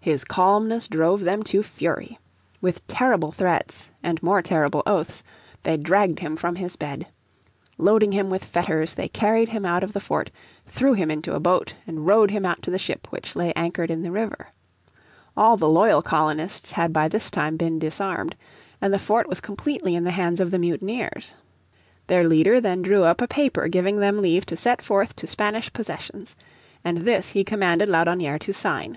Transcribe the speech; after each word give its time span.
His 0.00 0.24
calmness 0.24 0.88
drove 0.88 1.20
them 1.20 1.42
to 1.42 1.62
fury. 1.62 2.18
With 2.62 2.86
terrible 2.86 3.30
threats, 3.30 3.90
and 4.02 4.22
more 4.22 4.40
terrible 4.40 4.82
oaths, 4.86 5.22
they 5.64 5.76
dragged 5.76 6.20
him 6.20 6.34
from 6.34 6.56
his 6.56 6.76
bed. 6.76 7.08
Loading 7.76 8.12
him 8.12 8.30
with 8.30 8.42
fetters 8.42 8.94
they 8.94 9.06
carried 9.06 9.50
him 9.50 9.66
out 9.66 9.84
of 9.84 9.92
the 9.92 10.00
fort, 10.00 10.30
threw 10.64 10.94
him 10.94 11.10
into 11.10 11.34
a 11.34 11.40
boat 11.40 11.74
and 11.86 12.06
rowed 12.06 12.30
him 12.30 12.46
out 12.46 12.62
to 12.62 12.70
the 12.70 12.78
ship 12.78 13.06
which 13.12 13.36
lay 13.36 13.52
anchored 13.52 13.90
in 13.90 14.00
the 14.02 14.10
river. 14.10 14.46
All 15.36 15.58
the 15.58 15.68
loyal 15.68 16.00
colonists 16.00 16.72
had 16.72 16.90
by 16.90 17.08
this 17.08 17.30
time 17.30 17.58
been 17.58 17.78
disarmed, 17.78 18.34
and 18.80 18.94
the 18.94 18.98
fort 18.98 19.28
was 19.28 19.42
completely 19.42 19.94
in 19.94 20.04
the 20.04 20.10
hands 20.12 20.40
of 20.40 20.50
the 20.52 20.58
mutineers. 20.58 21.34
Their 22.06 22.26
leader 22.26 22.62
then 22.62 22.80
drew 22.80 23.04
up 23.04 23.20
a 23.20 23.28
paper 23.28 23.68
giving 23.68 24.00
them 24.00 24.22
leave 24.22 24.46
to 24.46 24.56
set 24.56 24.80
forth 24.80 25.14
to 25.16 25.26
Spanish 25.26 25.70
possessions. 25.70 26.34
And 26.82 26.96
this 26.98 27.28
he 27.32 27.44
commanded 27.44 27.90
Laudonnière 27.90 28.38
to 28.40 28.54
sign. 28.54 28.96